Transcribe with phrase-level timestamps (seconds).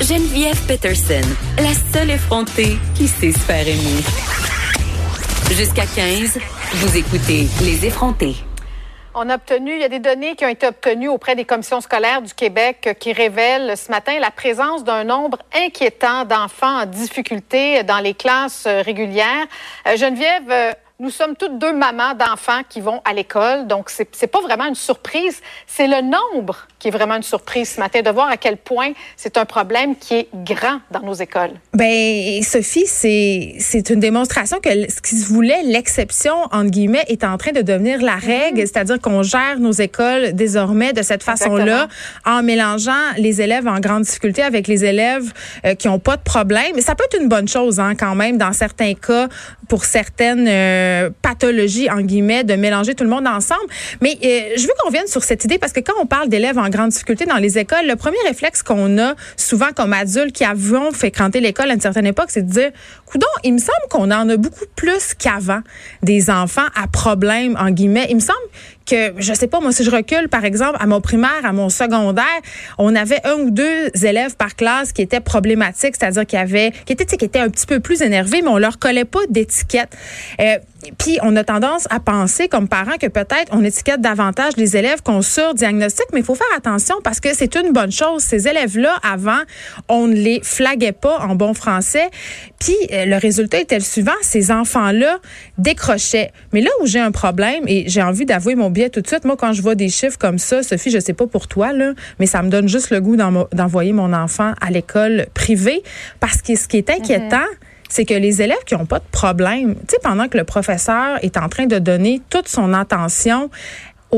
[0.00, 1.20] Geneviève Peterson,
[1.58, 4.00] la seule effrontée qui sait se faire aimer.
[5.50, 6.38] Jusqu'à 15,
[6.72, 8.36] vous écoutez Les effrontés.
[9.14, 11.82] On a obtenu, il y a des données qui ont été obtenues auprès des commissions
[11.82, 17.82] scolaires du Québec qui révèlent ce matin la présence d'un nombre inquiétant d'enfants en difficulté
[17.82, 19.46] dans les classes régulières.
[19.86, 24.08] Euh, Geneviève, euh, nous sommes toutes deux mamans d'enfants qui vont à l'école, donc c'est
[24.20, 25.40] n'est pas vraiment une surprise.
[25.66, 28.92] C'est le nombre qui est vraiment une surprise ce matin, de voir à quel point
[29.16, 31.52] c'est un problème qui est grand dans nos écoles.
[31.72, 37.24] Ben, Sophie, c'est c'est une démonstration que ce qui se voulait l'exception entre guillemets est
[37.24, 38.66] en train de devenir la règle, mhm.
[38.66, 41.88] c'est-à-dire qu'on gère nos écoles désormais de cette façon-là,
[42.26, 45.32] en mélangeant les élèves en grande difficulté avec les élèves
[45.64, 46.78] euh, qui ont pas de problème.
[46.80, 49.28] Ça peut être une bonne chose, hein, quand même, dans certains cas,
[49.66, 50.46] pour certaines.
[50.46, 53.64] Euh, euh, pathologie, en guillemets, de mélanger tout le monde ensemble.
[54.00, 56.58] Mais euh, je veux qu'on vienne sur cette idée parce que quand on parle d'élèves
[56.58, 60.44] en grande difficulté dans les écoles, le premier réflexe qu'on a souvent comme adultes qui
[60.44, 62.70] avons fréquenté l'école à une certaine époque, c'est de dire,
[63.06, 65.60] coudon, il me semble qu'on en a beaucoup plus qu'avant
[66.02, 68.06] des enfants à problème, en guillemets.
[68.10, 68.38] Il me semble
[68.90, 71.68] que, je sais pas, moi, si je recule, par exemple, à mon primaire, à mon
[71.68, 72.24] secondaire,
[72.78, 76.92] on avait un ou deux élèves par classe qui étaient problématiques, c'est-à-dire qui avaient, qui
[76.92, 79.96] étaient, qui étaient un petit peu plus énervés, mais on leur collait pas d'étiquette.
[80.40, 80.58] Euh,
[80.98, 85.02] puis on a tendance à penser comme parents que peut-être on étiquette davantage les élèves
[85.02, 88.22] qu'on surdiagnostique, mais il faut faire attention parce que c'est une bonne chose.
[88.22, 89.40] Ces élèves-là, avant,
[89.88, 92.08] on ne les flaguait pas en bon français.
[92.58, 95.18] Puis euh, le résultat était le suivant, ces enfants-là
[95.58, 96.32] décrochaient.
[96.52, 99.24] Mais là où j'ai un problème, et j'ai envie d'avouer mon biais tout de suite,
[99.24, 101.92] moi quand je vois des chiffres comme ça, Sophie, je sais pas pour toi, là,
[102.18, 105.82] mais ça me donne juste le goût d'envoyer mon enfant à l'école privée.
[106.18, 109.10] Parce que ce qui est inquiétant, mm-hmm c'est que les élèves qui n'ont pas de
[109.10, 113.50] problème, tu sais, pendant que le professeur est en train de donner toute son attention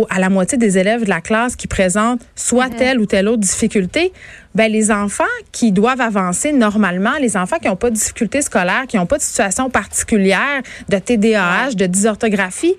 [0.08, 2.76] à la moitié des élèves de la classe qui présentent soit mhm.
[2.76, 4.12] telle ou telle autre difficulté,
[4.54, 8.84] ben les enfants qui doivent avancer normalement, les enfants qui n'ont pas de difficultés scolaires,
[8.88, 12.74] qui n'ont pas de situation particulière de TDAH, de dysorthographie,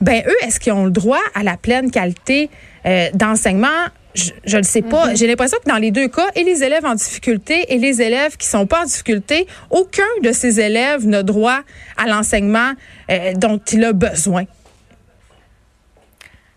[0.00, 2.50] ben eux, est-ce qu'ils ont le droit à la pleine qualité
[2.86, 3.68] euh, d'enseignement?
[4.14, 5.08] Je ne sais pas.
[5.08, 5.16] Mm-hmm.
[5.16, 8.38] J'ai l'impression que dans les deux cas, et les élèves en difficulté et les élèves
[8.38, 11.60] qui sont pas en difficulté, aucun de ces élèves n'a droit
[11.98, 12.72] à l'enseignement
[13.10, 14.44] euh, dont il a besoin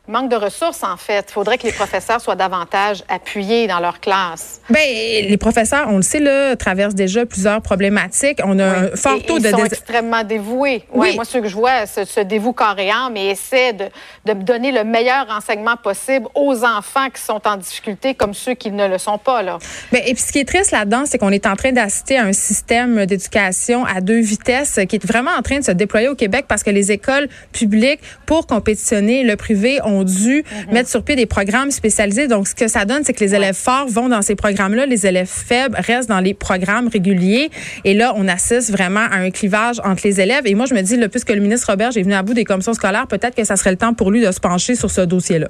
[0.09, 1.25] manque de ressources, en fait.
[1.29, 4.61] Il faudrait que les professeurs soient davantage appuyés dans leur classe.
[4.69, 8.39] Bien, les professeurs, on le sait, là, traversent déjà plusieurs problématiques.
[8.43, 9.47] On a un fort taux ils de...
[9.49, 10.83] Ils sont extrêmement dévoués.
[10.93, 11.15] Oui.
[11.15, 13.85] Moi, ceux que je vois se, se dévouent et âme et essaient de,
[14.25, 18.71] de donner le meilleur enseignement possible aux enfants qui sont en difficulté comme ceux qui
[18.71, 19.43] ne le sont pas.
[19.43, 19.59] Là.
[19.91, 22.23] Bien, et puis, ce qui est triste là-dedans, c'est qu'on est en train d'assister à
[22.23, 26.15] un système d'éducation à deux vitesses qui est vraiment en train de se déployer au
[26.15, 30.73] Québec parce que les écoles publiques, pour compétitionner le privé, ont dû mhm.
[30.73, 32.27] mettre sur pied des programmes spécialisés.
[32.27, 35.05] Donc, ce que ça donne, c'est que les élèves forts vont dans ces programmes-là, les
[35.05, 37.49] élèves faibles restent dans les programmes réguliers.
[37.85, 40.45] Et là, on assiste vraiment à un clivage entre les élèves.
[40.45, 42.33] Et moi, je me dis, le plus que le ministre Robert est venu à bout
[42.33, 44.91] des commissions scolaires, peut-être que ça serait le temps pour lui de se pencher sur
[44.91, 45.49] ce dossier-là.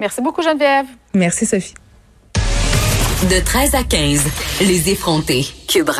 [0.00, 0.86] Merci beaucoup, Geneviève.
[1.14, 1.74] Merci, Sophie.
[3.24, 4.22] De 13 à 15,
[4.60, 5.44] les effrontés.
[5.66, 5.90] Cube